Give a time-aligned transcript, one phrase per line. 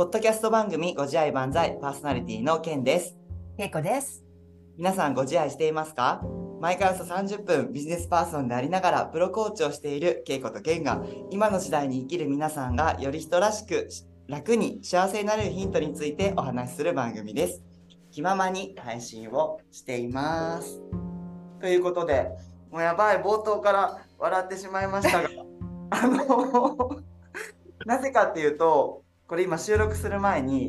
[0.00, 3.18] ポッドキャスト番組ご自愛万歳パーソナリティのケンです。
[3.58, 4.24] けいこです。
[4.78, 6.22] 皆さんご自愛していますか？
[6.58, 13.90] 毎回およそ30分ビジネスパーソンでありながらプロコーチをしているケイコとケンが今の時代に生きる皆さんがより人らしく
[14.26, 17.62] 楽に幸せになれるヒントについてお話しする番組です。
[18.10, 20.80] 気ままに配信をしています。
[21.60, 22.30] ということで、
[22.70, 25.28] もうやばい、冒頭から笑ってしまいましたが、
[25.90, 27.02] あの、
[27.84, 30.68] なぜかっていうと、これ今収録する前に、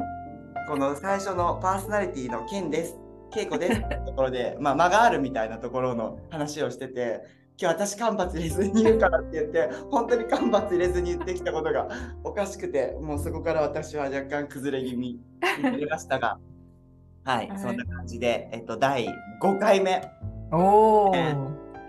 [0.67, 2.95] この最初のパーソナリティのケンです。
[3.33, 7.23] ケイコですってところで、 まあ、間があるみたいなところの話をしてて、
[7.59, 11.87] 今日私間髪入れずに言うからって言って、本当に間髪入れずに言ってきたことが
[12.23, 15.19] おかしくて、もうそこから私は若干崩れ気味
[15.57, 16.37] になりましたが、
[17.23, 17.59] はい、はい。
[17.59, 19.07] そんな感じで、えっと、第
[19.41, 20.03] 5回目、
[20.51, 21.35] おお、ね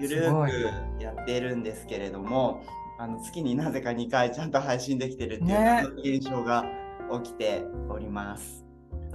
[0.01, 2.63] ゆるくやっているんですけれども、
[3.03, 6.65] あの月になぜか2回ちゃんと配信できてるっていうね現象が
[7.25, 8.65] 起きております。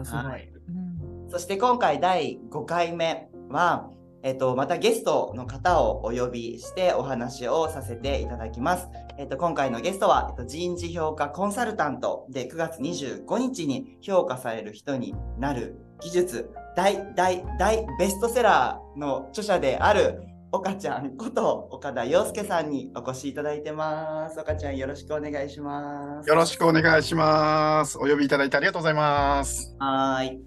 [0.04, 0.24] すごい。
[0.24, 0.98] はいうん
[1.30, 3.90] そして今回第5回目は、
[4.24, 8.88] えっと、またゲストの方をお呼びしてお話をさせていただきます。
[9.18, 24.40] えっと、今回のゲストは、えっと、人事評価コンサルタントで9月25日に評価される人になる技術大大大ベストセラーの著者である岡ちゃんこと岡田洋介さんにお越しいただいてます。
[24.40, 26.30] 岡ちゃんよろしくお願いします。
[26.30, 27.98] よろしくお願いします。
[27.98, 29.76] お呼びいただいてありがとうございます。
[29.78, 30.42] はーい。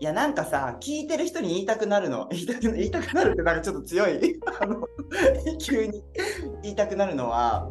[0.00, 2.28] いや、なんかさ、聞いてる人に言いたくなるの？
[2.30, 4.40] 言いたく言いたくなるってなんかちょっと強い。
[4.60, 4.86] あの、
[5.58, 6.04] 急に
[6.62, 7.68] 言いたくなるのは、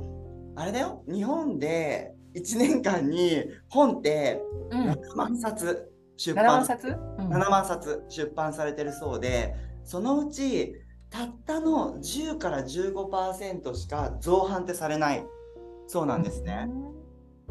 [0.57, 1.03] あれだよ。
[1.07, 4.89] 日本で1年間に本ってうん。
[4.89, 6.87] 7万冊出七万版、冊？
[6.87, 9.55] うん7万冊出版されてるそうで、
[9.85, 10.75] そのうち
[11.11, 15.25] たったの10から15%しか造版ってされない
[15.87, 16.69] そうなんですね。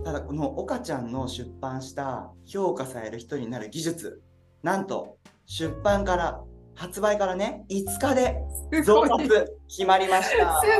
[0.02, 4.22] ただこの岡ちゃんの出版した評価される人になる技術
[4.62, 6.40] なんと出版から
[6.74, 8.38] 発売からね5日で
[8.72, 9.28] す増ごい。
[9.28, 10.70] 刷決まりましたすい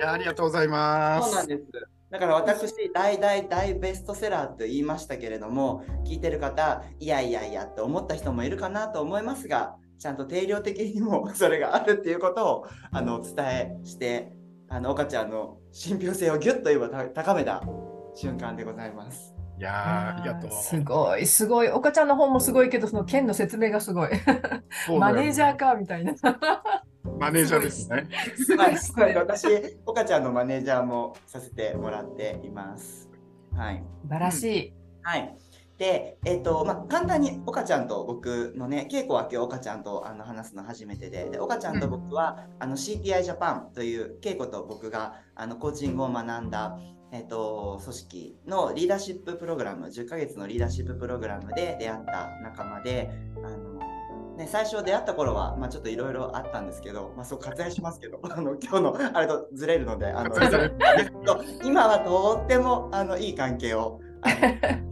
[0.00, 1.28] やありがとうございます。
[1.28, 1.62] そうなんです
[2.10, 14.34] だから私大大大ベストセラーと言いましたけれども聞いてる方いやいやいやって思った人もいるかなと思いますがちゃんと定量的にも それがあるっていうことをあのお伝えして
[14.68, 17.62] あの岡ちゃんの信憑性をギュッと今た高めた
[18.14, 19.34] 瞬間でございます。
[19.58, 20.50] いやーありがとう。
[20.50, 21.68] すごいすごい。
[21.70, 24.10] 岡ちゃんの本もすごいけどその県の説明がすごい。
[24.98, 26.12] マネージャーかみたいな。
[27.18, 28.06] マネージャーですね。
[28.58, 29.46] はい、はい私、
[29.86, 33.08] 岡ちゃんのマネージャーもさせてもらっています。
[33.56, 33.82] はい。
[34.02, 34.74] 素晴らしい。
[35.02, 35.34] はい。
[35.78, 46.78] で、えっ、と、まあ、簡単に岡ちゃんと僕のね、稽古は今日岡ちゃんとあの話すの初めてで、で岡ちゃんと僕は、あの CTI ジャパンという稽古と僕があのコーチングを学んだ、
[47.10, 53.10] えっ、と、組織のリーダーシッププログラム、10ヶ月のリーダーシッププログラムで出会った仲間で、
[53.44, 53.74] あの、
[54.36, 60.34] ね、最初出会った頃は、まあ、ちょっといろいろあったんですけど、まあ、そう割愛しますけど、 あの今日のあれとずれるので、あの
[61.64, 64.00] 今はとってもあのいい関係を。
[64.22, 64.83] あの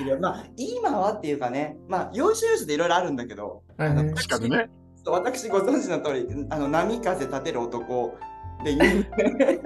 [0.00, 4.70] いるまあ、今はっていうかね、まあ、要所要所でいろいろあるんだけど、確かにね。
[5.06, 8.18] 私ご存知の通り、あの波風立てる男
[8.64, 9.60] で有名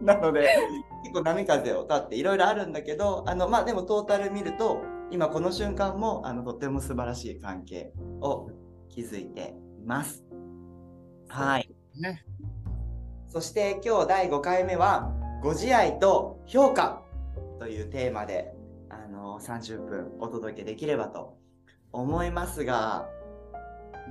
[0.14, 0.48] なので、
[1.02, 8.50] 結構波風を立っていろいろあるんだけど、あのまあでもトータル見ると、今この瞬間もあのとっても素晴らしい関係を
[8.88, 10.24] 築いています。
[11.28, 11.70] はい。
[12.00, 12.24] ね。
[13.28, 17.02] そして今日第5回目はご自愛と評価
[17.58, 18.55] というテーマで
[19.06, 21.38] あの30分お届けできればと
[21.92, 23.08] 思いますが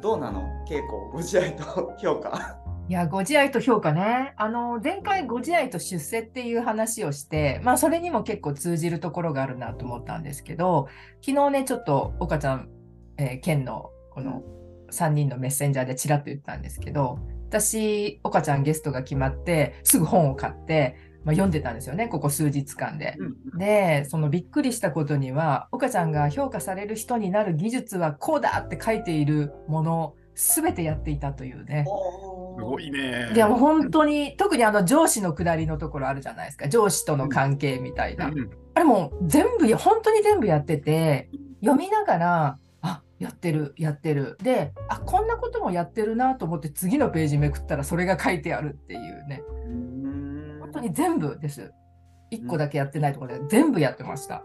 [0.01, 0.43] どうなの？
[0.65, 2.57] 稽古ご自愛と評価
[2.87, 4.33] いや、ご自愛と評価ね。
[4.37, 10.87] あの、前回ご自愛と出世っていう話をして、まあ、それにも結構通じるところがあるなと思ったんですけど、
[11.25, 12.69] 昨日ね、ちょっと岡ちゃん、
[13.17, 14.43] えー、県のこの
[14.91, 17.17] 3人のメッセンジャーでちらっと言ったんですけど、
[17.49, 20.95] 私、岡ちゃんゲストが決まって、すぐ本を買って、
[21.25, 23.17] まあ、読んでたんですよね、ここ数日間で。
[23.57, 31.85] で、そのびっくりしたことには、岡ちゃんが評価される人になる技術はこうだって書いているもの、すべてやっていたというね。
[32.57, 33.31] すごいね。
[33.33, 36.67] いやもう本当に特にあの上司の下りのところあるじゃないですか。
[36.67, 41.29] 上司との関係みたいな、うんあれもう全部や本当に全部やってて
[41.61, 44.37] 読みながらあやってるやってる。
[44.43, 49.41] であこんなこともやってるなと思って次のページめくったらそれが書いてあるっていうね。
[49.65, 49.84] うん。
[49.84, 49.84] 本
[50.75, 51.73] 当に全部です
[52.31, 54.43] 1個だけやってないところで全部やってました、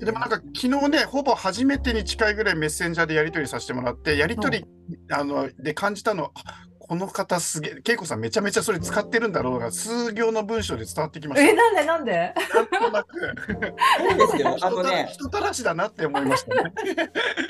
[0.00, 4.64] でもなんか昨日ね、ほぼ初めてに近いぐらいメッセンジャーでやり取りさせてもらって、やり取り、
[5.10, 11.48] あので感じたの、あここの方すげえ、恵子さんめちゃめちゃそれ使ってるんだろうが、数行の文章で伝わってきました。
[11.48, 12.34] え、なんでなんで？
[12.54, 13.18] なんとなく。
[13.18, 14.58] そうですよ。
[14.60, 16.72] あのね、人たらしだなって思いましたね。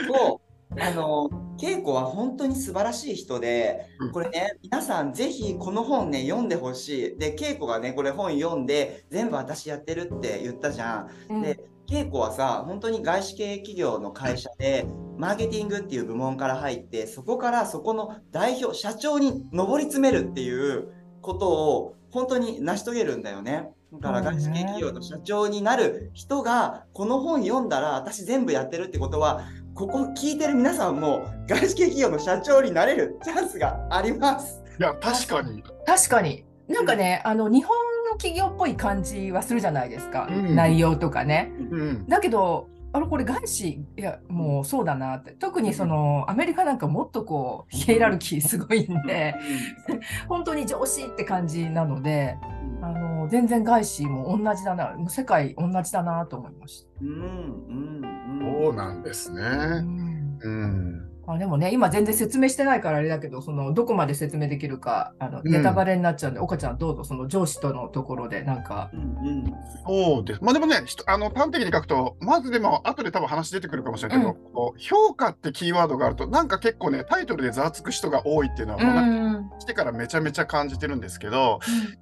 [0.06, 1.30] そう、あの、
[1.62, 7.18] 恵子は本当に素晴らしい人でうん、これね、皆さんぜひこの本ね、読んでほしい。
[7.18, 11.34] で、恵子がね、これ本読んで、全部私やってるって言ったじゃん。
[11.34, 11.60] うんで、
[11.90, 14.86] 恵子はさ、本当に外資系企業の会社で、
[15.18, 20.88] マーケティングっていう部門から入って、そこからそこの代表、社長に上り詰めるっていう
[21.20, 23.68] ことを本当に成し遂げるんだよね。
[24.00, 29.42] だから外資系企業の社長になる人が、この本読んだら私全部やってるってことは、
[29.74, 34.62] ここ聞いてる皆さんも外資系企業の社長になれるチャンスがあります。
[34.78, 35.62] いや、確かに。
[35.86, 36.44] 確かに。
[36.68, 37.74] なんかね、あの日本
[38.10, 41.52] の企業っぽい感じはするじゃないですか、うん内容とかね。
[41.70, 42.06] うん。
[42.06, 49.34] だけど、あのこれ外資、いや、もうそうだなって、特にそのアメリカなんかもっとこう、ヒエラルキーすごいんで、
[50.28, 52.36] 本当に上司って感じなので、
[52.82, 56.88] あの全然外資も同じだな、もう世界同じだなと思いました。
[57.00, 58.62] うん、うん、うん。
[58.64, 59.42] そうなんですうね。
[59.80, 61.11] んうん。
[61.26, 65.52] あでもね、今全然説明してないからあれだけど、そのどこまで説明できるか、あのうん。
[65.52, 69.54] ネタバレになっちゃうんで、岡ちゃんどうぞ、その上司とのところで、なんか、うん、うん。
[69.86, 70.40] そうです。
[70.42, 81.60] まあでもね、あの端的に書くと、まずでも後で多分話出てくるかもしれないけど、こう評価ってキーワードがあると、なんか結構ね、タイトルでざわつく人が多いっていうのは、もうなんかん、来てからめちゃめちゃ感じてるんですけど、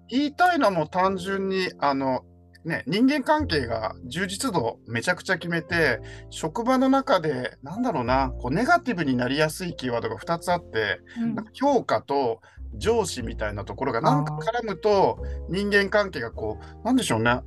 [0.09, 2.25] 言いたいのはもう単純に、あの、
[2.65, 11.35] ね、人間関係が充実度めちゃくちゃ決めて、職場の中で、なんだろうな、こうネガティブになりやすいキーワードが2つあって、うん。
[11.35, 12.41] なんか評価と
[12.75, 15.19] 上司みたいなところがなんか絡むと
[15.49, 17.41] 人間関係がこうなんでしょうね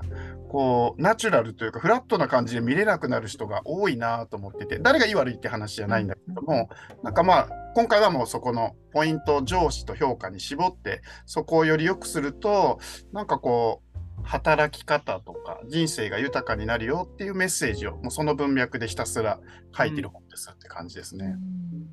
[0.49, 6.69] こうナチュラルというかフラットな感じで見れなくなる人が多いなと思ってて誰がいい悪いって話じゃないんだけども
[7.01, 12.79] なんかまあ今回はもうそこのポイント上司と評価に絞ってそこをより良くすると
[13.13, 13.92] なんかこう
[14.23, 19.39] 働き方とか人生が豊かになるよっていうメッセージをもうその文脈でひたすら
[19.77, 21.35] 書いてる本ですって感じですね。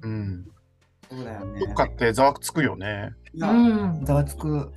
[0.02, 0.46] うん。
[1.10, 1.60] そうだよね。
[1.66, 3.12] 評価ってざわつくよね。
[4.04, 4.72] ざわつく。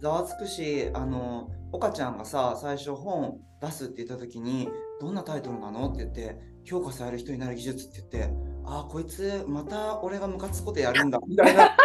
[0.00, 4.68] ざわつくし、あの、岡ちゃんがさ、最初本出すって言った時に、
[5.00, 5.88] どんなタイトルなの？
[5.88, 8.34] って言って、評価される人になる技術って言って、
[8.64, 11.76] あー、こいつ、また俺がムカつくことやるんだ、みたいな。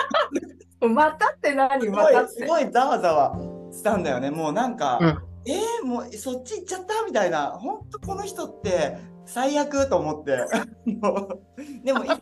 [0.89, 1.89] またって何？
[1.89, 2.41] またっ、て。
[2.41, 4.31] すごいざわざわしたんだよね。
[4.31, 5.07] もうなんか、うん
[5.45, 7.05] えー、もうそっち行っちゃった？
[7.05, 10.37] みたいな、本当この人って最悪と思って。
[11.83, 12.17] でもいざ、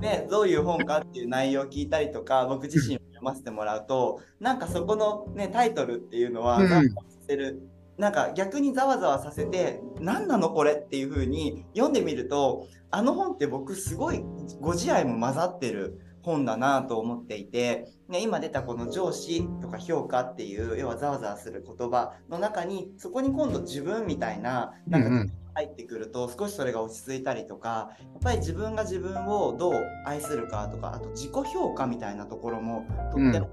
[0.00, 7.62] ね、どういう本かっていう内容を聞いたりとか、僕自身も読ませてもらうと、なんかそこの、ね、タイトルっていうのは、うんざわざわさせる。
[7.98, 14.24] なんか逆にざわざわさせて、何なのこれっていう風に読んでみると、あの本って僕すごい
[14.60, 29.74] ご自愛も混ざってる本だなと思っていて、ね、今出たこの上司とか評価っていう要はざわざわする言葉の中にそこに今度自分みたいななんかうんうん入ってくると少しそれが落ち着いたりとかやっぱり自分が自分をどう
[30.06, 33.48] 愛するかとかあと自己評価みたいなところもとっても、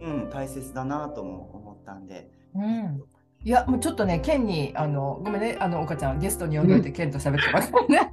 [0.00, 2.28] うん大切だなとも思ったんで。
[2.54, 3.02] うん
[3.44, 8.10] いや、もうちょっとね、ケンに、あの、ごめんね、あの、岡ちゃん、ゲストに呼んでおいて、ケンと喋ってますね。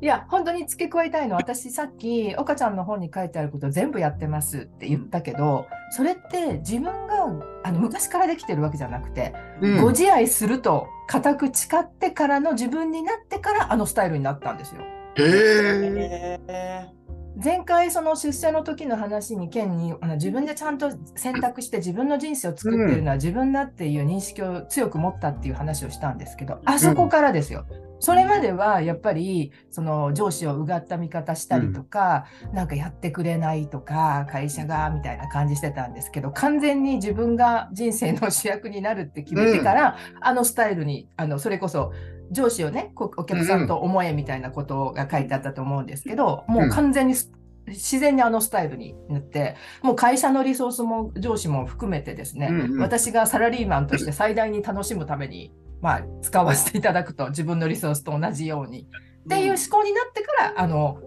[0.00, 7.26] いや、本当に付け加えたいのは、私さっき、岡ちゃんの本に書いてあること全部やってますって言ったけど、それって自分が
[7.64, 14.82] あの昔からできてるわけじゃなくて、うんご自愛すると固く誓ってからの自分になってからあのスタイルになったんですよ。
[15.16, 16.40] へえ。
[16.48, 16.88] え
[17.36, 27.66] 前回その出世の時の話にケンにあの自分でちゃんと選択して自分の人生を作っているのは自分だっていう認識を強く持ったっていう話をしたんですけど、あそこからですよ。
[28.00, 41.92] それまではやっぱりその上司をうがった見方したりとか、なんかやってくれないとか会社がみたいな感じしてたんですけど完全に自分が人生の主役になるって決めてから、あのスタイルにあのそれこそ
[42.32, 47.30] 上司をねこお客さんと思えみたいなことが書いてあったと思うんですけど、もう完全にす
[47.66, 52.80] 自然にあのスタイルになってもう会社のリソースも上司も含めてですね、うんうん。
[52.80, 58.88] 私がサラリーマンとして最大に楽しむために、まあ、使わせていただくと自分のリソースと同じように。
[59.24, 60.98] っていう思考になってからあの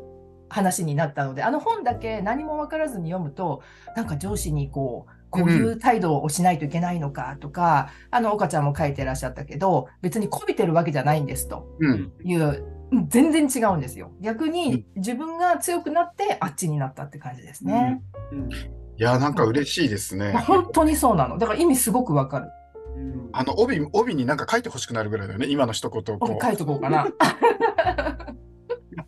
[0.48, 3.62] 話になったのであの本だけ何も分からずに読むと
[3.98, 11.68] なんか上司にこうこういう態度をしないといけないのかとか、あの岡ちゃんも書いてらっしゃったけど別にこびてるわけじゃないんですと。
[11.80, 12.12] うん。
[12.24, 14.12] いううん全然違うんですよ。
[14.22, 18.02] 逆に自分が強くなってあっちになったって感じですね、
[18.32, 18.50] うん。
[18.52, 18.56] い
[18.98, 20.34] や、なんか嬉しいですね。
[20.34, 21.38] 本当にそうなの。
[21.38, 22.50] だから意味すごくわかる。
[22.96, 23.30] うん。
[23.34, 27.06] あの帯帯になんか書いてほしくなるぐらいだよね、今の一言をこ俺書いとこうかな。
[27.06, 27.16] う。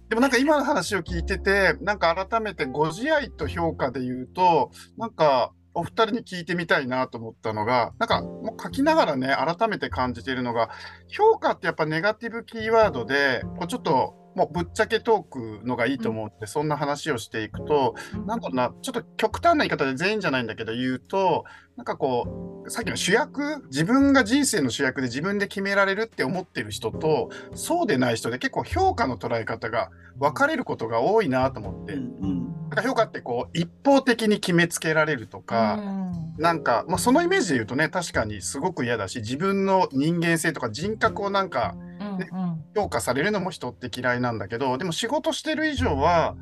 [0.10, 10.69] でもなんか今の話を聞いてて、なんか改めてご自愛と評価で言うと、なんかお二人に聞いてみたいなと思ったのが、なんかもう書きながらね、改めて感じているのが、
[11.07, 17.96] 評価ってやっぱネガティブキーワードで、こうちょっともうぶっちゃけトークのがいいと思って、そんな話をしていくと、
[18.27, 29.89] なんだろうな、ちょっと極端な言い方で全員じゃないんだけど言うと、なんかこう、さっきの主役、自分が人生の主役で自分で決められるって思ってる人と、そうでない人で結構評価の捉え方が
[30.20, 31.94] 分かれることが多いなと思って。
[31.94, 35.79] うんなんか評価ってこう一方的に決めつけられるとか、
[36.38, 41.97] なんか、まあ、そのイメージで言うとね確かにすごく嫌だし自分の人間性とか人格をなんかね
[42.75, 46.36] 評価されるのも人って嫌いなんだけどでも仕事してる以上は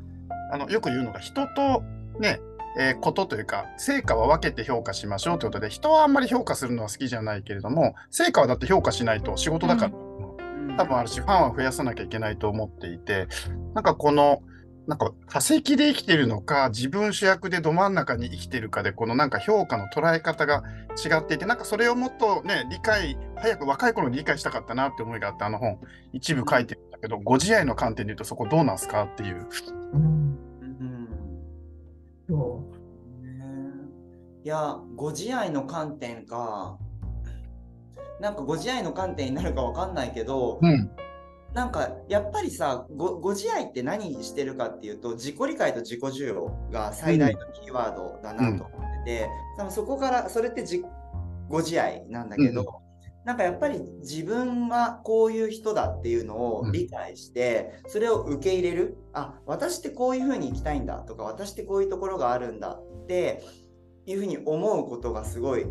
[0.52, 1.82] あのよく言うのが人と
[2.18, 2.40] ね
[2.78, 10.76] えーことというか成果は分けて評価しましょうということで人はあんまり評価するのは好きじゃないけれども成果はだって評価しないと仕事だから、うん。
[10.76, 13.28] 多分あるしファンは増やさなきゃいけないと思っていて
[13.74, 14.42] なんかこの
[14.86, 20.62] なんか化石で生きてるのか自分主役でど真ん中に生きてるかでこのなんか評価の捉え方が
[20.96, 25.80] 違っていてなんかそれをもっとね理解早く若い頃に理解したかったなって思いがあってあの本
[26.12, 29.46] 一部書いてるんだけどご自愛の観点で言うとそこどうなんすかっていう。
[29.92, 31.08] うんうん
[32.28, 32.64] そ
[33.22, 33.44] ね
[34.44, 36.78] いや、ご自愛の観点か。
[38.20, 40.90] なんかご自愛の観点になるかわかんないけど、うん
[41.56, 50.84] なんかやっぱりさご、ご自愛って何してるかっていうと、自己理解と自己需要が最大のキーワードだなと思ってて、多分そこから、それってじ
[51.48, 52.82] ご自愛なんだけど、
[53.24, 58.98] なんかやっぱり自分がこういう人だっていうのを理解して、それを受け入れる。
[59.14, 63.42] あ、私ってこういう風に生きたいんだとか、私ってこういうところがあるんだって
[64.04, 65.64] いうふうに思うことがすごい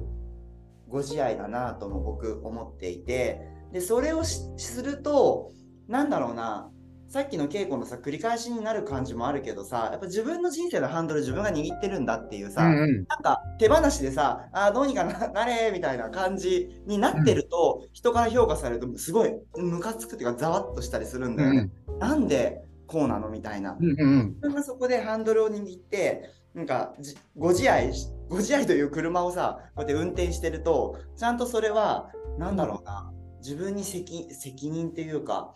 [0.87, 5.51] ご自愛だなとも僕思っていて、で、それをしすると、
[5.87, 6.71] なんだろうな、
[7.07, 13.05] さっきの稽古のさ、繰り返しになる感じもあるけどさ、やっぱ自分の人生のハンドル自分が握ってるんだっていうさ、うんうん。
[13.07, 21.69] なんか手放しでさ、あーどうにかな なれみたいな感じになってると、人から評価されるとすごいムカつくっていうかざわっとしたりするんだよね。
[21.99, 23.77] なんでこうなのみたいな。
[23.79, 24.27] うんうん。
[24.35, 35.53] 自分がそこでハンドルを握って、なんかじご自愛し、ご自愛という車をさ、こうやって運転してると、ちゃんとそれは、なんだろうな、自分に責責任っていうか、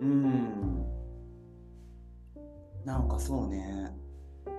[0.00, 0.86] うーん、
[2.84, 3.92] なんかそうね、
[4.46, 4.50] う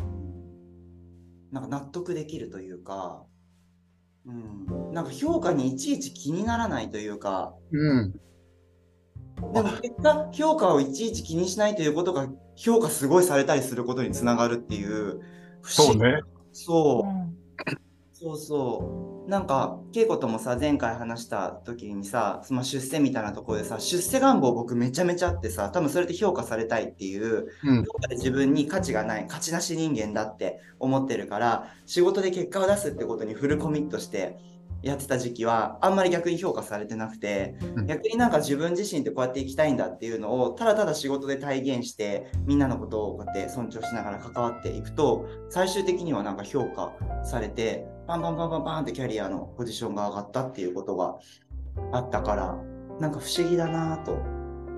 [0.00, 1.52] ん。
[1.52, 3.24] なんか納得できるというか、
[4.26, 8.12] うん、なんか評価にいちいち気にならないというか、うん。
[9.52, 15.20] でも結果、評価をいちいち気にしないということが、評価すごいされたりすることにつながるっていう、
[15.62, 15.92] 不思議。
[15.92, 16.20] そうね。
[16.52, 17.08] そう。
[17.08, 17.10] う。
[17.10, 17.83] ん
[18.24, 19.30] そうそう。
[19.30, 34.38] なんか、恵子ともさ、前回話した時にさ、その出世みたいなところでさ、出世願望僕めちゃめちゃあってさ、多分それで評価されたいっていう、うん評価で自分に価値がない、価値なし人間だって思ってるから、仕事で結果を出すってことにフルコミットして
[34.82, 51.18] やってた時期は、あんまり逆に評価されてなくて、うん逆になんか自分自身ってこうやって生きたいんだっていうのを、ただただ仕事で体現して、みんなのことをこうやって尊重しながら関わっていくと、最終的にはなんか評価されて、パンパンパンパンパンってキャリアのポジションが上がったっていうことが
[51.92, 52.56] あったから、
[53.00, 54.12] なんか不思議だなぁと。
[54.12, 54.16] う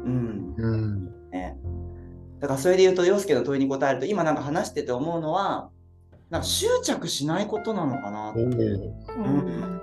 [0.09, 0.55] ん。
[0.57, 1.59] うんね。
[2.41, 5.71] だからそれで言うと、洋介の問いに答えると、今なんか話してて思うのは、
[6.31, 9.81] なんか執着しないことなのかなっておーうん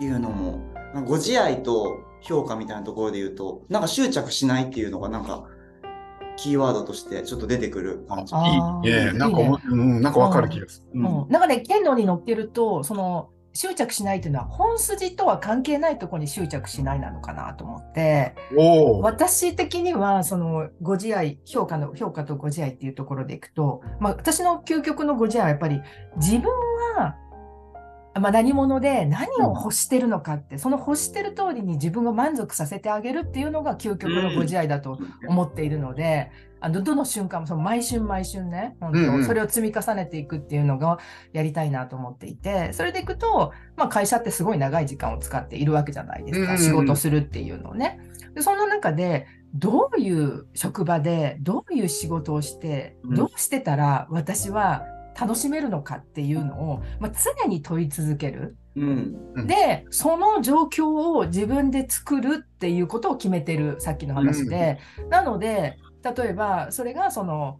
[0.00, 0.60] いうのも、
[1.06, 5.44] ご自愛と評価みたいなところで言うと、なんか執着しないっていうのがなんか、
[6.36, 8.34] キーワードとしてちょっと出てくる感じ。
[8.34, 9.12] いいね。
[9.12, 11.00] なんかいいねお、うん、なんかわかる気がする。
[11.00, 19.00] うんうんなんかね、剣道に乗ってると、その執着しないというのは、本筋とは関係ないところに執着しないなのかなと思って、おお。
[19.00, 25.80] 私的には、そのご自愛、評価の評価とご自愛っていうところでいくと、まあ、私の究極のご自愛はやっぱり
[26.16, 26.44] 自分
[26.96, 27.16] は、
[28.20, 36.30] まあ、何者で何を欲してるのかって、その欲してる通りに自分を満足させてあげるっていうのが究極のご自愛だと思っているので、
[36.60, 39.24] あのどの瞬間もその毎春毎春ね、本当、うんうん。
[39.24, 40.98] それを積み重ねていくっていうのが
[41.32, 48.00] やりたいなと思っていて、それでいくと、まあ、会社ってすごい長い時間を使っているわけじゃないですか、うん仕事するっていうのをね。
[48.34, 53.14] でその中で、どういう職場で、どういう仕事をして、うん。
[53.14, 54.86] どうしてたら私は
[55.18, 58.56] 楽しめるのかっていうのを、まあ、常に問い続ける。
[58.76, 59.16] うん。
[59.34, 64.78] うんで、その状況を自分で作るっていうことを決めてる、さっきの話で。
[65.08, 67.58] なので、例えば、それがその、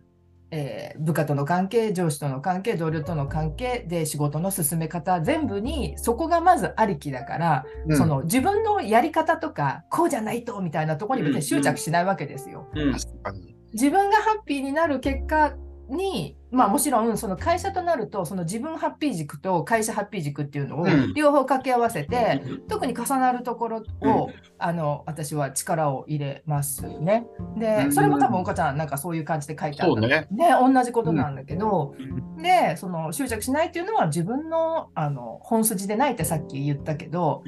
[0.50, 12.68] えー部下との関係、上司との関係、同僚との関係で仕事の進め方、全部にそこがまずありきだから、うんその自分のやり方とか、こうじゃないとみたいなところに別に執着しないわけですよ。
[12.75, 13.56] うん確かに。
[13.72, 15.54] 自分がハッピーになる結果
[15.88, 21.12] に、まあもちろんその会社となると、その自分ハッピー軸と会社ハッピー軸っていうのをうん。
[21.12, 24.34] 両方掛け合わせて、特に重なるところを、うん。
[24.58, 27.26] あの私は力を入れますね。
[27.58, 27.92] で、うん。
[27.92, 30.26] それも多分岡ちゃんなんかそういう感じで書いてあるね。
[30.30, 31.94] ね、同じことなんだけど、
[32.38, 37.42] で、その執着しないっていうのは自分のあの本筋でないってさっき言ったけど、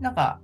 [0.00, 0.38] なんか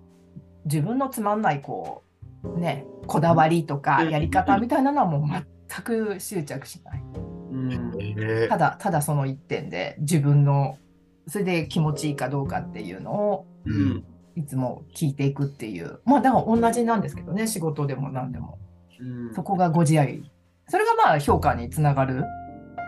[0.64, 2.02] 自分のつまんないこ
[2.42, 4.10] う、ね、こだわりとかうん。
[4.10, 7.29] やり方みたいなのはもう全く執着しない。
[7.50, 10.78] うんえーただ、ただその一点で自分の、
[11.26, 14.04] それで気持ちいいかどうかっていうのをううんん
[14.36, 16.00] いつも聞いていくっていう。
[16.04, 18.58] まあ、だから同じなんですけどね、仕事でも何でも。
[19.00, 20.30] うんそこがご自愛。
[20.68, 22.24] それがまあ評価につながる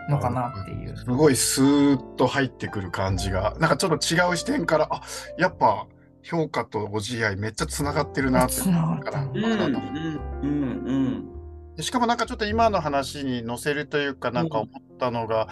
[0.09, 0.97] のかなっていう。
[0.97, 5.01] すごいスーッと入ってくる感じが、なんかちょっと違う視点から、あ
[5.37, 5.87] やっぱ
[6.23, 11.32] 評価とご自愛めっちゃつながってるなってつながったからうんうんうんで
[11.79, 15.47] しかもなんかちょっと今の話に載せるというかなんか思ったのが、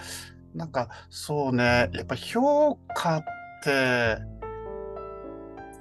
[0.53, 3.23] なんかそうねやっぱ評価っ
[3.63, 4.17] て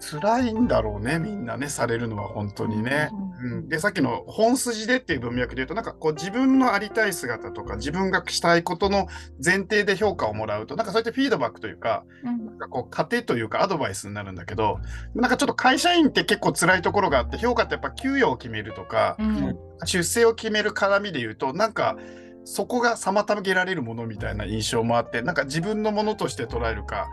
[0.01, 3.11] 辛いんだろうねみんなねされるのは本当にね。
[3.43, 9.07] うん、でさっきの本筋でっていう文脈で言うとなんかこう自分のありたい姿とか自分がしたいことの
[9.43, 12.47] 前提で評価をもらうとなんかそうやってフィードバックというかうん。
[12.47, 14.79] なんかこう糧というかアドバイスになるんだけど
[15.15, 19.59] なんかちょっと会社員って結構辛いところがあって評価ってやっぱ給与を決めるとかうん。
[19.85, 21.97] 出世を決める絡みで言うとなんか
[22.45, 27.09] そこが妨げられるものみたいな印象もあってなんか自分のものとして捉えるか、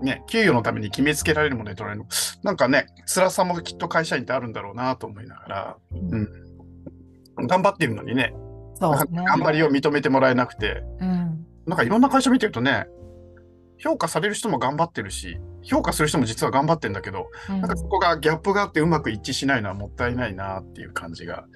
[0.00, 2.06] ね、給与のために決めつけられるもので捉えるの。
[2.42, 8.34] なんかね辛さもきっと会社員ってあるんだろうなと思いながら、うん、頑張ってるのにね
[8.74, 9.24] そうね。
[9.24, 10.82] 頑張りを認めてもらえなくて。
[11.00, 11.46] うん。
[11.66, 12.86] なんかいろんな会社見てるとね
[13.78, 17.60] 評価される人も頑張ってるし評価する人も実は頑張ってんだけどうん。
[17.60, 21.46] なんかそこがギャップがあってうまく一致しないのはもったいないなっていう感じが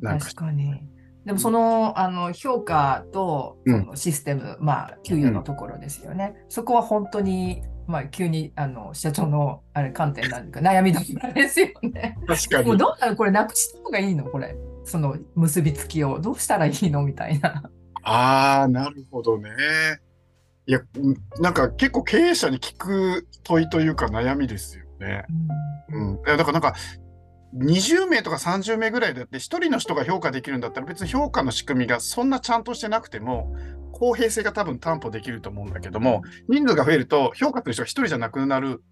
[0.00, 0.82] なんか確かに。
[1.24, 3.80] でもそのあの評価とうん。
[3.80, 6.36] そのシステム、まあ給与のところですよね。
[6.48, 12.18] そこは本当に、まあ、急にあの社長のあれ観点なんか悩みどころですよね。
[12.26, 14.56] 確かもうどうなのこれなくした方がいいのこれ。
[14.84, 17.62] その結びつきをどうしたらいいのみたいな。
[18.02, 19.50] ああ、なるほどね。
[20.66, 25.24] いや、うんなんか結構経営者に聞く問いというか悩みですよね。
[25.88, 26.14] うん。
[26.14, 26.74] いやだからなんか、
[27.54, 33.54] 20名とか30名ぐらいだって、1人の人が評価できるんだったら、別に評価の仕組みがそんなちゃんとしてなくても、
[33.92, 38.82] 公平性が多分担保できると思うんだけども、人数が増えると、評価する人が1人じゃなくなる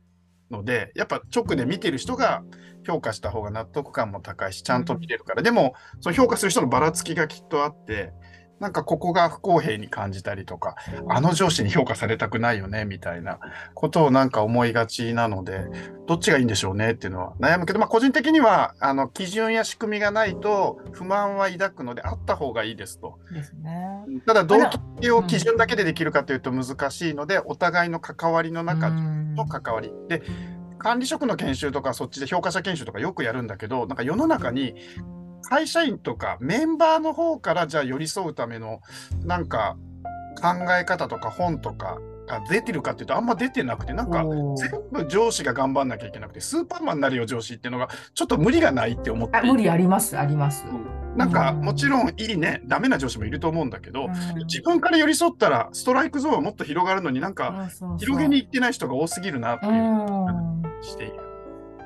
[0.51, 2.43] ので、やっぱ直で見てる人が
[2.87, 5.43] 評価した方が納得感も高いし、ちゃんと見れるから。
[5.43, 8.13] でも、その評価する人のばらつきがきっとあって、
[8.61, 10.77] なんかここが不公平に感じたりとか、
[11.09, 13.39] あの上司に評価されたくないよねみたいな
[13.75, 15.67] ことをなんか思いがちなので、
[16.07, 23.19] どっちがいいんでしょうねっていうのは悩むけど、まあ、個人的にはあの基準や仕組みがないと不満は抱くので、あった方がいいですと。
[23.33, 24.05] ですね。
[24.27, 24.59] ただ、同
[25.01, 29.93] 期を基準だけでできるかというと難しいので、お互いの関わりの中うんの関わり。
[30.09, 30.23] で
[30.79, 34.75] 管理職の研修とかそっちで評価者研修とかよくやるんだけどなんか世の中に
[35.49, 38.81] 会社員とかメンバーの方からじゃあ寄り添うための
[39.25, 39.77] なんか
[40.41, 44.25] 考え方とか本とかが出てるかっていうとあんま出てなくてなんか
[44.57, 50.65] 全部上司が頑張んなきゃいけなくてスーパーマンになるよ上司っていうのがちょっと無理がないって思って無理あります、あります。
[51.17, 51.61] なんかうん。
[51.61, 54.47] もちろんいいねダメな上司もいると思うんだけどうん。
[54.47, 59.73] 自分から寄り添ったらストライクゾーンはもっと広がるのになんか広げに行ってない人が多すぎるなっていう。
[59.73, 60.83] うん。
[60.83, 61.25] している。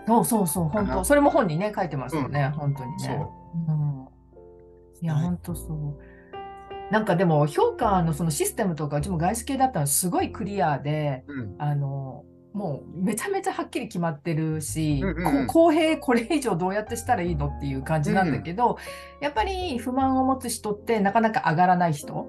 [0.08, 0.94] そうそうそう、本かな。
[0.96, 3.26] 当、それも本にね、書いてますよね、本当にね。
[3.52, 4.08] そううん、
[5.02, 5.24] いや、はい。
[5.24, 5.98] 本当そう。
[6.90, 11.54] なんかでも、評価のそのシステムとか、うちも外資系だったのすごいクリアで、うん。
[11.58, 15.40] あの、もうめちゃめちゃはっきり決まってるし、うんうん。
[15.40, 18.78] うんこ公平これ以上どうやってしたらいいのっていう感じなんだけど、
[19.20, 22.26] やっぱり不満を持つ人ってなかなか上がらない人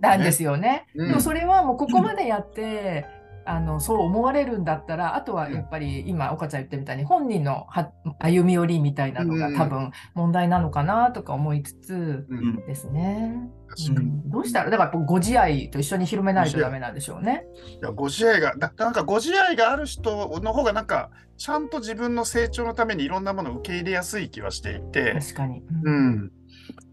[0.00, 0.86] なんですよね。
[0.94, 1.08] うん。
[1.08, 3.06] でもそれはもうここまでやって、
[3.44, 13.48] あのそう思われるんだったらあとはやっぱり今岡ちゃん言ったみたいに本人のは歩み寄りみたいなのうんが多分問題なのかなとか思いつつううんんですね。
[13.68, 14.06] 確かに。
[14.06, 17.44] うんどうしたらだからご自愛と一緒に広めないとダメなんでしょうね。
[17.82, 25.58] いやご自愛がだなんかご自愛がある人の方がなんかちゃんと自分の成長のためにいろんなものを受け入れやすい気はしていて、確かに。
[25.60, 26.32] ううんん、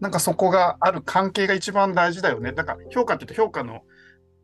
[0.00, 2.52] なんかそこがある関係が一番大事だよね。
[2.52, 3.82] だから評価って言うと評価の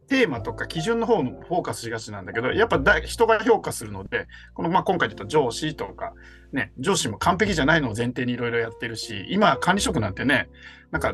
[0.08, 6.12] テーマとか基準の方のフォーカスしがちなんだけど、やっぱだ人が評価するので、このまあ今回で言った上司とか、
[6.52, 10.48] ね、上司も完璧じゃないのを前提にいろいろやってるし、今管理職なんてね、
[10.90, 11.12] なんか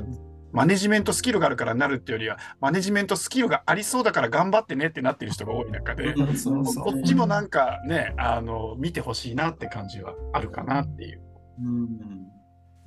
[0.53, 11.23] マネジメントスキルがあるからなるっていうよりは、マネジメントスキルがありそうだから頑張ってねってなってる人が多い中で、うんそうそうこっちもなんかね、あの、見てほしいなって感じはあるかなっていう。
[11.61, 11.87] うん。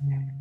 [0.08, 0.28] ね。
[0.30, 0.35] うん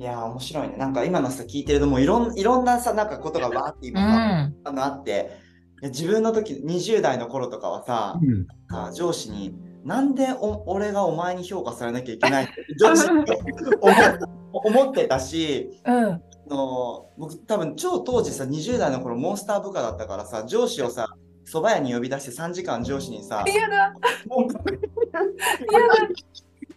[0.00, 0.76] いやー面白いね。
[0.78, 4.54] なんか今のさ聞いてるともういろんいろんなさなんかことがわーってう今さ、ん。
[4.64, 5.38] あのあって。
[5.82, 8.46] 自分の時20代の頃とかはさ、うん。
[8.74, 13.24] あ上司になんでお俺がお前に評価されなきゃいけないって上司に
[13.80, 15.94] 思思ってたしうん。
[16.06, 21.08] あの僕多分超当時さ20代の頃モンスター部下だったからさ上司をさ
[21.46, 23.94] 蕎麦屋に呼び出して3時間上司にさ嫌だ。
[25.70, 25.94] 嫌だ。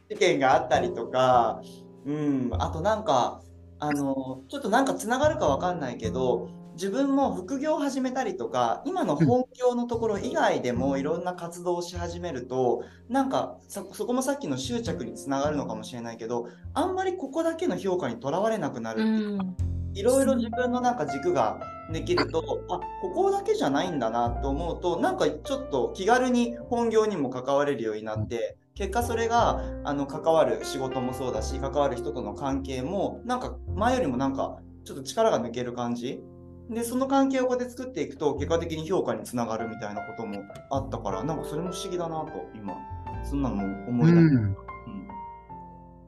[0.09, 1.61] 事件があったりとか、
[2.05, 3.41] うん、あとなんか、
[3.79, 19.45] あの、ちょっとなんかつながるかわかんないけど、自分も副業を始めたりとか、今の本業のところ以外でもいろんな活動をし始めると、なんかそそこもさっきの執着につながるのかもしれないけど、あんまりここだけの評価にとらわれなくなるっていうか、
[19.93, 21.59] いろいろ自分のなんか軸が
[21.91, 36.21] できると、あここだけじゃないんだなと思うと、なんかちょっと気軽に本業にも関われるようになって、結果それがあの関わる仕事もそうだし、関わる人との関係も、なんか前よりもなんかちょっと力が抜ける感じ。
[36.69, 42.75] で、その関係をこうやって作っていくと、結果的に評価につながるみたいなこともあったから、なんかそれも不思議だなと、今、
[43.23, 44.41] そんなのも思い出した。
[44.41, 44.57] うん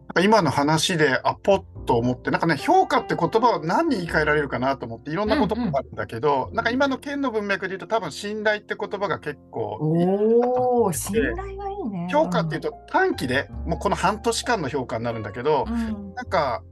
[0.08, 12.08] なんか今の話であポッと思ってなんかね評価って言葉は何に言い換えられるかなと思っていろんな言葉があるんだけど、なんか今の県の文脈で言うと多分信頼って言葉が結構おお信頼がね。
[12.12, 16.14] 評価っていうと短期でもうこの半年間の評価になるんだけど、うん。
[16.14, 16.64] なんか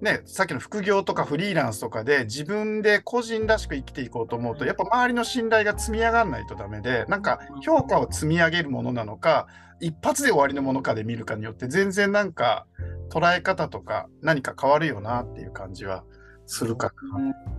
[0.00, 9.46] ねさっきの副業とかフリーランスとかで自分で個人らしく生きていこうと思うとやっぱ周りの信頼が積み上がらないとダメでなんか評価を積み上げるものなのか
[9.80, 12.66] 一発で終わりのものかで見るかによって全然なんか
[13.10, 16.04] 捉え方とか何か変わるよなっていう感じは
[16.46, 17.18] するかな。
[17.18, 17.56] うん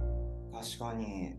[0.58, 1.36] 確かに、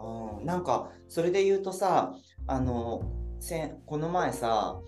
[0.00, 2.14] うん、なんかそれで言うとさ
[2.48, 3.02] あの
[3.40, 4.80] せんこの前さ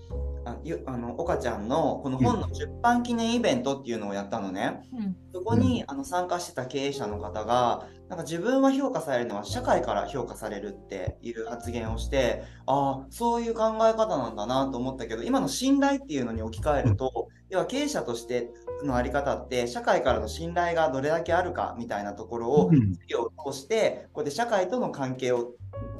[0.45, 5.17] あゆあの岡ちゃんのこの本の出版記念イベントっていうのをやったのね、うん。
[5.35, 18.51] そこに、あの参加してた経営者の方がなんか自分は評価されるのは社会から評価されるっていう発言をしてああそういう考え方なんだなと思ったけど今の信頼っていうのに置き換えると、要は経営者として
[18.83, 22.95] のあり方って社会からの信頼がどれだけあるかみたいなところをうん。
[22.95, 25.53] 事業を通してこうやって社会との関係を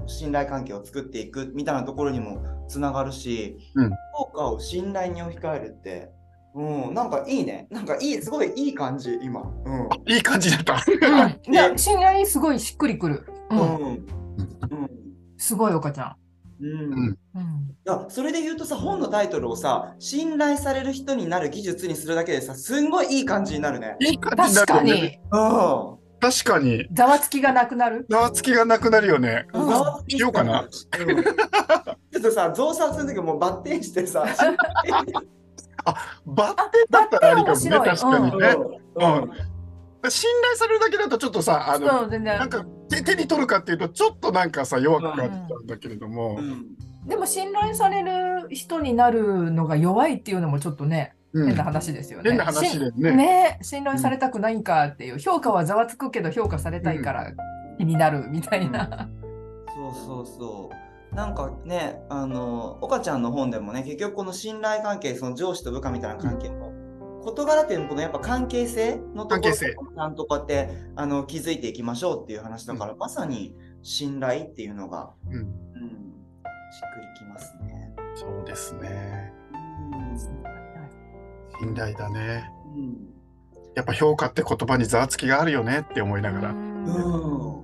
[0.07, 3.91] 信頼関係を作っていくみたいなところにもつながるし、うん。
[4.17, 6.11] 評価を信頼に置き換えるって、
[6.55, 7.69] うん、なんかいいね。
[7.71, 9.41] なんかいいすごいいい感じ今。
[9.43, 10.13] うん。
[10.13, 10.85] いい感じだった。
[11.45, 11.53] うん。
[11.53, 13.61] いや信頼すごいしっくりくる、ううん。
[13.61, 13.63] ん。
[13.63, 14.07] うん。
[15.37, 16.17] すごい岡ちゃん、
[16.61, 16.71] うん。
[16.71, 17.19] うん。
[17.37, 23.97] うん、いやそれで言うとさ本のタイトルをさ信頼される人になる技術にするだけでさすんごいいい感じになるね。
[24.01, 24.83] いい感じにな確か。
[24.83, 25.19] に。
[25.31, 26.87] うん確かに。
[26.93, 28.07] ざわつきがなくなる？
[28.09, 29.47] ざわつきがなくなるよね。
[29.53, 30.63] うんざわつきしようかな。
[30.63, 34.25] うんちょっとさ増産するときもうバッテンしてさ。
[36.27, 38.49] バッテンだったらありかもね、確かにね。
[38.97, 39.31] うん
[40.09, 46.65] 信頼されるだけだとちょっとさ、あの、なんか手手に取るかっていうと、ちょっとなんかさ、弱く感じちゃうんだけれどもう、ん
[47.07, 52.31] でも信頼される人になるのが弱いっていうのもちょっとね、うん変な話ですよね。
[52.31, 57.33] 変な話だよねしね信頼されたくないんかっていう、評価はざわつくけど評価されたいから
[57.79, 59.09] 気になるみたいな。
[59.75, 61.15] そうそうそう。
[61.15, 66.73] なんかね、あの、岡ちゃんの本でもね、結局この信頼関係、その上司と部下みたいな関係の、
[67.23, 75.49] 事柄っていうのこのやっぱ関係性のところ関係性ちゃんとこうやってあの気づいていきましょうっていう話だから、まさに信頼っていうのが、うんうん、しっ
[76.95, 77.93] くりきますね。
[78.15, 79.30] そうですね。
[81.61, 82.51] うん信頼だね。
[82.77, 83.11] うん
[83.77, 86.51] やっぱ評価って言葉にざわつきがあるよねって思いながら。
[86.51, 87.61] うん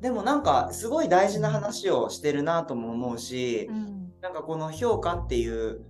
[0.00, 3.70] でもなんかすごい大事な話をしてるなとも思うし、
[4.20, 5.80] なんかこの評価っていう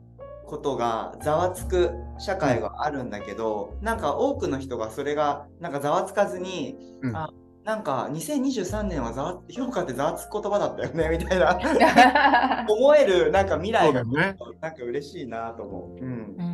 [0.46, 7.30] ことがざわつく社会があるんだけど、なんか多くの人がそれがなんかざわつかずに、うんあ
[7.64, 14.37] なんか2023年はざわ評価ってざわつく言葉だったよねみたいな 思えるなんか未来がね。
[14.60, 16.04] なんか嬉しいなと思う。
[16.04, 16.54] うんう、うん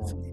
[0.00, 0.30] 思う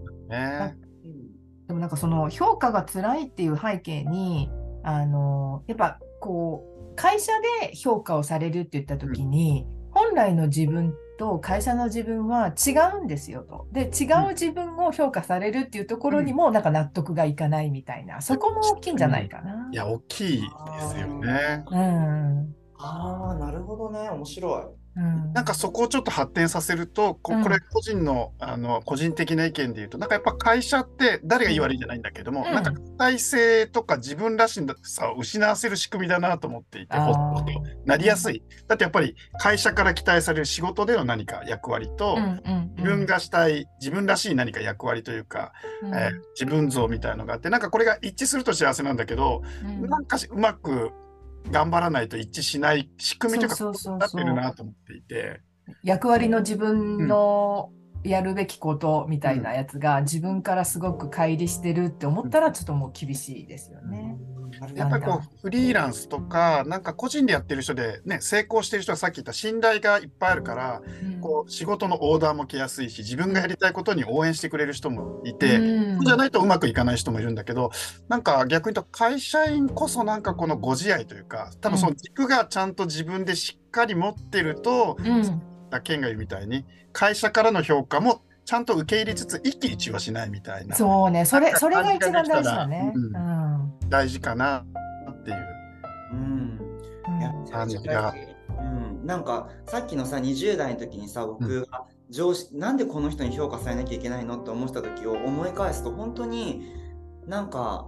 [1.68, 4.50] でもなんかその評価が辛いっていう背景に
[4.82, 13.68] あのやっぱこう会社で評価をされるって言った時に、本来の自分と会社の自分は違うんですよと。
[13.72, 19.68] で違う自分を評価されるっていうところにもなんか納得がいかないみたいなそこも大きいんじゃないかな。
[19.72, 20.46] いや、大きいで
[20.94, 21.64] すよね。
[21.70, 24.08] うんああ、なるほどね。
[24.10, 24.62] 面白い。
[24.98, 25.32] うん。
[25.32, 32.52] なんかそこをちょっと発展させると、これ個人のあの個人的な意見で言うと、なんかやっぱ会社って誰が言い悪いじゃないんだけども、うん。
[32.52, 37.44] なんか体制とか自分らしさを失わせる仕組みだなと思っていて、ほっと
[37.86, 38.42] なりやすい。
[38.66, 42.70] だってやっぱり会社から期待される仕事での何か役割と、うんうんうん。
[42.76, 45.94] 自分がしたい自分らしい何か役割というか、うん。
[45.94, 49.88] えー自分像みたいのがあってなんかこれが一致すると幸せなんだけど、うん。
[49.88, 50.92] なんかしうまく
[51.50, 55.40] 頑張らないと一致しない仕組みとかそうそうそうそうなってるなと思っていて。
[55.82, 57.70] 役割の自分の
[58.04, 64.16] やるべきことみたいなやつが自分からすごく乖離してるって思ったらちょっともう厳しいですよね。
[64.74, 71.20] やっぱりこうフリーランスとかなんか個人でやってる人でね成功してる人はさっき言った信頼がいっぱいあるからうん。
[71.20, 75.94] こう仕事のオーダーも来やすいし自分がやりたいことに応援してくれる人もいて、うん。
[75.96, 77.70] そうじゃないとうまくいかない人もいるんだけど
[78.08, 90.74] なんか逆に言うと会社員こそなんかこのご自愛というか多分その軸がちゃんと自分でしっかり持ってると、うんケンが言うみたいに会社からの評価もちゃんと受け入れつつ一喜一憂はしないみたいな。
[90.74, 91.26] そうね。
[91.26, 92.92] それそれが一番大事だ感ね。
[92.94, 93.88] じができたうん。
[93.90, 94.64] 大事かな
[95.10, 95.46] っていう。
[96.12, 96.60] うん。
[97.20, 98.14] いやうん感じが。
[98.48, 106.72] うん、なんかさっきのさ20代の時にさ僕が上司、なんでこの人に評価されなきゃいけないのって思ってた時を思い返すと本当に
[107.26, 107.86] なんか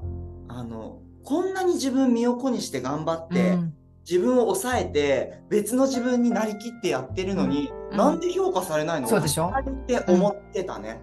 [0.49, 3.75] あのこんなに自分身を粉にして頑張って、うん
[4.09, 7.97] 自分を抑えて別の自分になりきってやってるのに、うん。
[7.97, 9.09] なんで評価されないの？
[9.09, 9.53] そうでしょ？
[9.57, 11.01] って思ってたね。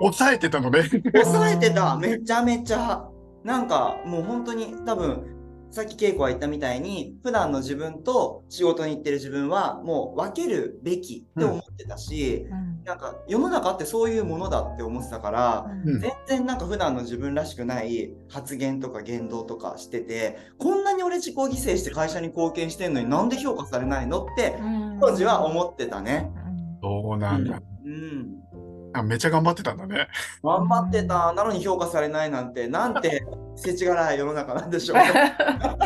[0.00, 0.82] 抑えてたのね。
[1.14, 1.96] 抑えてた。
[1.96, 3.04] めちゃめちゃ。
[3.44, 5.24] なんかもう本当に多分
[5.70, 26.30] さっき稽古が言ったみたいに普段の自分と仕事に行ってる自分はもう分けるべきって思ってたし、うんなんか世の中ってそういうものだって思ってたから、うん全然なんか普段の自分らしくない発言とか言動とかしててこんなに俺自己犠牲して会社に貢献してんのになんで評価されないのってうん当時は思ってたね。
[26.82, 27.60] そうなんだ。
[27.84, 28.38] うん
[28.94, 30.08] あめっちゃ頑張ってたんだね。
[30.42, 33.22] 頑張ってたなのに評価されないなんてなんて
[33.58, 34.96] 世知辛い世の中なんでしょう。
[34.98, 35.78] だか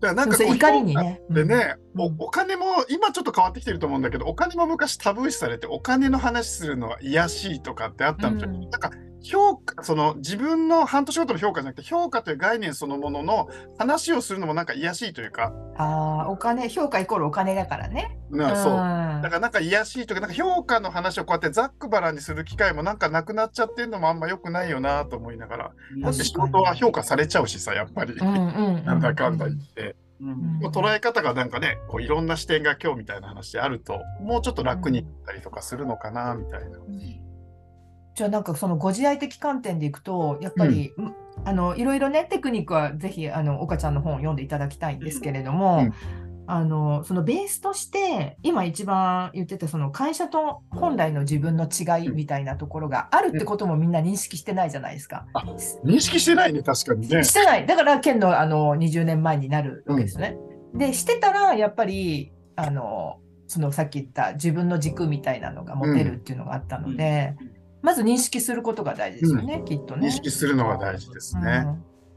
[0.00, 1.20] らなんか怒りにね。
[1.30, 8.90] でね、うんおお金も今ちょっと変わってきてると思うんだけどお金も昔タブー視されてお金の話するのは癒やしいとかってあったんじゃ、うんなんか
[9.22, 13.48] 評価その自分の半年ごとの評価じゃなくて評価という概念そのものの
[13.78, 18.18] 話をするのもなんか癒やしいというか、ああ、お金、評価イコールお金だからね。
[18.30, 18.72] なそう。
[18.72, 18.78] うん。
[19.22, 25.72] だからなんか癒やしいというかなんか評価の話をこうやってざっくばらんにする機会もなんかなくなっちゃってるのもあんま良くないよなと思いながら。
[26.02, 29.96] だって仕事は評価されちゃうしさやっぱり、うんうんうんなんだかんだ言って。
[30.20, 30.28] うん。
[30.30, 30.66] うん。
[30.68, 36.78] 捉え方がなんかねこういろんな視点が今日みたいな話であるともうちょっと楽になったりとかするのかなみたいな。
[38.16, 55.26] じゃあなんかそのご自愛的観点でいくとやっぱり、うんあのいろいろねテクニックはぜひあの岡ちゃんの本を読んでいただきたいんですけれども、うんあのそのベースとして今一番言ってたその会社と本来の自分の違いみたいなところがあるってこともみんな認識してないじゃないですか。
[55.84, 57.22] 認識してないね確かにね。
[57.24, 57.66] してない。
[57.66, 60.36] だから、県のあの20年前になるわけですよね。
[60.74, 67.34] で、してたら、やっぱり、あの、そのさっき言った自分の軸みたいなのが持てるっていうのがあったので、
[67.86, 70.08] まず認識することが大事ですよね、きっとね。
[70.08, 71.68] 認識するのが大事ですね。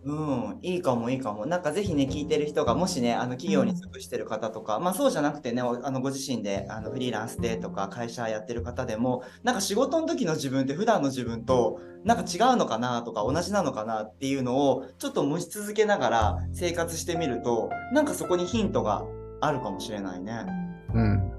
[0.03, 1.45] うん、いいかもいいかも。
[1.45, 19.05] なんかぜひね、聞いてる人が、もしね、あの企業に属してる方とか、まあそうじゃなくてね、おあのご自身であのフリーランスでとか会社やってる方でも、なんか仕事の時の自分って普段の自分となんか違うのかなとか同じなのかなっていうのをちょっと持ち続けながら生活してみると、なんかそこにヒントが
[19.39, 20.47] あるかもしれないね。
[20.95, 21.38] うん。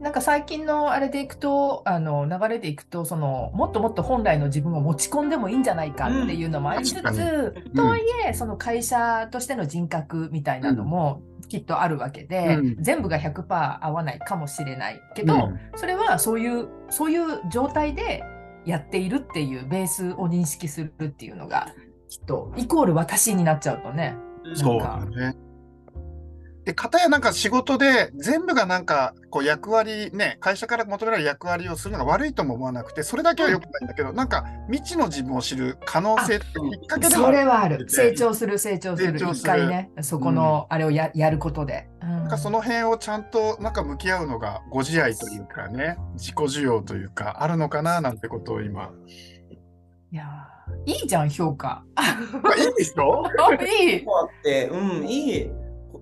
[0.00, 12.76] なんか最近のあれでいくと、あの流れでいくと、そのもっともっと本来の自分を持ち込んでもいいんじゃないかっていうのもありつつ、うんとはいえ、その会社としての人格みたいなのもきっとあるわけで、うん。
[12.82, 15.60] 全部が100%合わないかもしれないけど、うん。
[15.76, 18.22] それはそういうそういう状態で
[18.64, 21.74] やっているっていうベースを認識するっていうのが
[22.08, 24.16] きっとイコール私になっちゃうとね。
[24.54, 25.34] そうだね。
[26.68, 37.88] で、片やなんか仕事で全部がなんかこう役割ね、会社から求められる役割をするのが悪いとも思わなくて、それだけは良くないんだけど、なんか未知の自分を知る可能性ってきっかけでもそれはある。
[37.88, 39.18] 成長する成長する。
[39.18, 41.88] 一回ね、そこのあれをや,、やることで。
[42.02, 48.90] うんなんかその辺をちゃんとなんか向き合うのがご自愛というかね、自己需要というかあるのかななんてことを今。
[50.10, 51.82] いやーいいじゃん評価。
[51.96, 52.16] あ
[52.58, 53.24] いいでしょ？
[53.82, 54.68] いい。
[54.68, 55.50] うん、いい。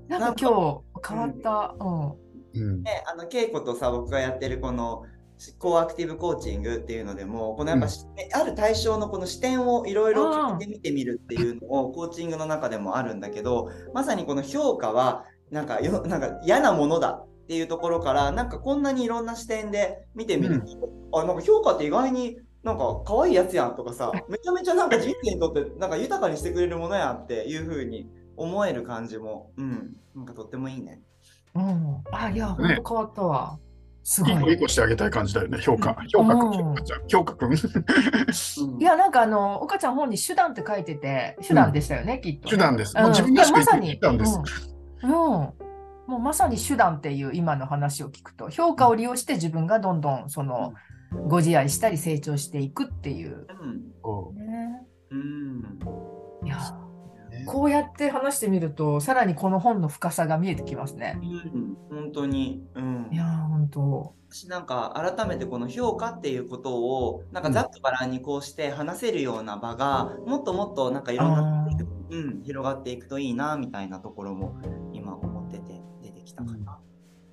[0.09, 1.75] なんか今日変わった。
[1.79, 2.27] うん。
[2.55, 2.83] うん。
[2.83, 5.05] ね、あの稽古とさ僕がやってるこの
[5.59, 31.01] コーアクティブコーチングっていうのでもこのやっぱ、しある対象のこの視点をいろいろ変えてみてみるっていうのをコーチングの中でもあるんだけどまさにこの評価はなんかよ なんか嫌なものだっていうところからなんかこんなにいろんな視点で見てみると、あなんか評価って意外になんか可愛いやつやんとかさめちゃめちゃなんか人生にとってなんか豊かにしてくれるものやんっていう風に思える感じも、うん、なんかとってもいいね。
[31.55, 32.03] うん。
[32.13, 33.59] あ、いや、ねと変わったわ。
[34.03, 34.33] すごい。
[34.33, 35.97] いい子いい子してあげたい感じだよね、評価。
[36.13, 37.53] 評価くん、評価ちゃん、評価くん。
[37.53, 42.51] うんいや、なんかあの、岡ちゃん本に手段って書いてて、手段でしたよね、きっとね。
[42.51, 42.95] 手段です。
[42.97, 44.41] うんもう自分らしく生きいやまさにてきたんです。
[45.03, 45.11] うん。
[45.11, 45.53] うん
[46.07, 50.73] もうまさに手段っていう今の話を聞くと、評価を利用して自分がどんどんその、
[51.27, 53.47] ご自愛したり成長していくっていう。
[53.61, 55.79] うんそね、うん
[56.45, 56.59] いや、
[57.47, 61.19] こうやって話してみると、さらにこの本の深さが見えてきますね。
[61.23, 64.15] うん、本当に、うんいや、本当。
[64.29, 71.67] 私なんか改めてこの評価っていうことをなんかざっくばらんにこうして話せるような場がもっともっとなんかいろんな
[72.11, 74.57] うん、広がっていくといいなみたいなところも
[74.93, 76.79] 今思ってて出てきたかな。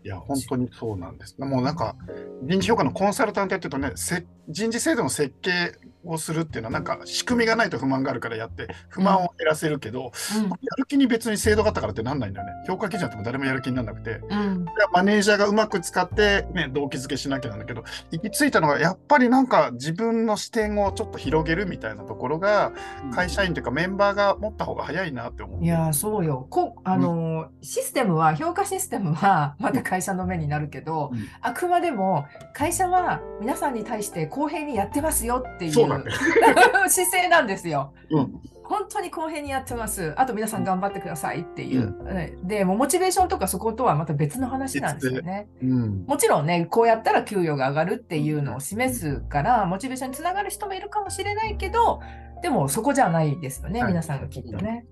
[0.03, 1.39] いや、本当にそうなんです。
[1.39, 1.95] もうなんか、
[2.41, 10.49] 人事評価のコンサルタントやってるとね、せ人事制度の設計をするっていうのは、なんか仕組みがないと不満があるからやって、不満を減らせるけど、うん。
[10.49, 12.53] やる気に別に制度があったからってなんないんだよね。
[12.67, 14.65] 評価基準あっても誰もやる気にならなくて、うん。
[14.91, 22.71] マネージャーがうまく使って、ね、動機づけしなきゃなんだけど、行き着いたのが、やっぱりなんか自分の視点をちょっと広げるみたいなところが、
[23.13, 25.63] 会社員というかメンバーが持った方が早いなって思う。
[25.63, 26.47] いやーそうよ。
[26.49, 31.27] こあのーシステムは評価システムはまた会社の目になるけど、うん。
[31.41, 36.89] あくまでも会社は皆さんに対して公平にやってますよっていうそうだね。
[36.89, 37.93] 姿勢なんですよ。
[38.09, 38.41] うん。
[38.63, 40.13] 本当に公平にやってます。
[40.17, 41.95] あと皆さん頑張ってくださいっていう。
[41.99, 45.47] うんでもうモチベーションとかそことはまた別の話なんですよね。
[45.61, 46.05] うん。
[46.05, 51.99] もちろんね、こうやったら給与が上がるっていうのを示すから、モチベーションにつながる人もいるかもしれないけど、
[52.41, 54.85] でもそこじゃないですよね、はい皆さんがきっとね。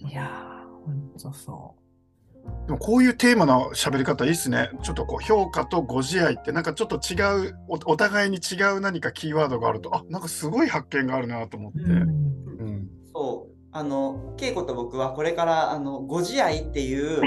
[0.00, 1.74] いやー、ほんとそ
[2.66, 4.70] でもこういうテーマの喋り方いいっすね。
[4.82, 11.78] ちょっとこう評価とご自愛ってなんかちょっと違うおお互いに違う何かキーワードがあるとあなんかすごい発見があるなと思って。
[11.80, 11.84] う。
[11.84, 11.96] うん
[12.58, 17.20] うんそうあの恵子と僕はこれからあのご自愛っていう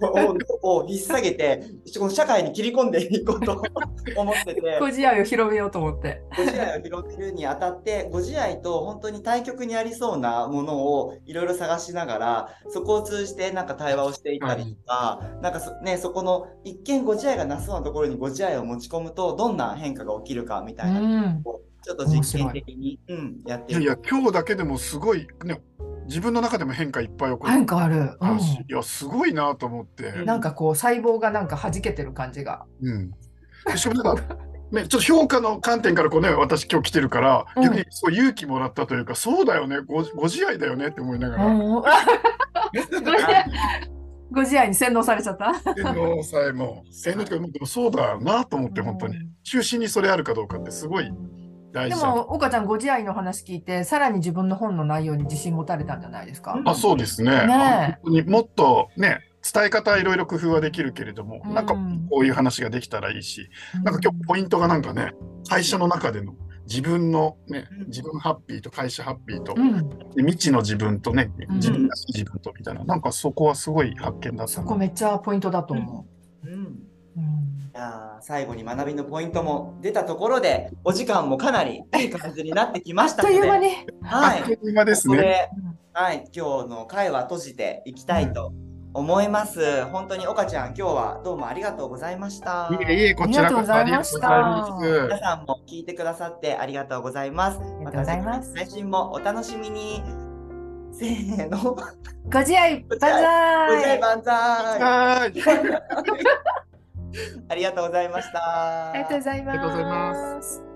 [0.00, 1.64] をを引っ提げて
[1.98, 3.62] この社会に切り込んでいこうと
[4.16, 4.78] 思ってて。
[4.80, 6.22] ご自愛を広めようと思って。
[6.36, 21.42] ご自愛を広げるにあたってご自愛と本当に対極にありそうなものをいろいろ探しながらそこを通じてなんか対話をしていったりとか、なんかそ,、ね、そこの一見ご自愛がなさそうなところにご自愛を持ち込むとどんな変化が起きるかみたういな、ん。
[21.86, 25.60] ちょっと実験的に、うん、やっていやいや今日だけでもすごいね
[26.06, 27.52] 自分の中でも変化いっぱい起こる。
[27.52, 28.16] 変化ある。
[28.20, 30.04] あるしいやすごいなと思って。
[30.08, 30.24] うん。
[30.24, 32.64] なんかこう、細胞がなんか弾けてる感じが。
[32.82, 33.10] うん。
[33.66, 34.36] でしかもなんか
[34.72, 41.82] ね、ちょっと評価の観点からこうね、私今日来てるから、うん逆にそう勇気もらったというか、そうだよね、ごご自愛だよねって思いながら、うん
[44.32, 45.52] ご自愛に洗脳されちゃった？
[45.74, 49.14] 天皇さえも、天皇というか、でもそうだよなと思って、本当に。
[49.44, 51.08] 中心にそれあるかどうかってすごい。
[51.72, 56.60] でも、岡ちゃん、ご自愛の話聞いて、さらに自分の本の内容に自信持たれたんじゃないですか？
[56.64, 57.46] あそうですね。
[57.46, 57.98] ねえ。
[58.02, 59.20] 本当にもっとね、
[59.52, 63.50] 伝え方はいろいろ工夫はできるけれども、なんかうんこういう話ができたらいいし、
[63.84, 65.12] なんか今日ポイントがなんかね、
[65.48, 66.34] 会社の中での
[66.66, 71.56] 自分のね、自分ハッピーと会社ハッピーと、うん、で未知の自分とね、うん。
[71.56, 74.48] 自分らしい自分とみたいな、なんかそこはすごい発見だったな。
[74.48, 76.06] そこめっちゃポイントだと思
[76.44, 76.46] う。
[76.48, 76.50] ん。
[76.52, 76.56] う。
[76.56, 76.62] うん。
[77.14, 83.66] いやー最後に学びのポイントも出たところでお時間もかなりいい感じになってきましたのであっという間に。
[84.02, 85.50] はいあっという間ですね。
[85.92, 88.52] はい、今日の会は閉じていきたいと
[88.92, 89.84] 思います。
[89.86, 92.68] 本当に岡ちゃん、今日はどうもありがとうございました。
[92.70, 95.22] いえいえ、こちらこそありがとうござい皆ます。
[95.22, 97.60] さんも聞いてくださってありがとうございます。
[97.78, 100.02] りがとうございます配信もお楽しみに。
[100.92, 101.76] せーの。
[102.32, 104.00] ご自愛、万ご自愛歳。
[104.00, 105.32] 万歳。
[107.48, 108.90] ありがとうございました。
[108.90, 108.92] あ
[109.52, 109.84] りがとうござい。
[109.84, 110.75] ます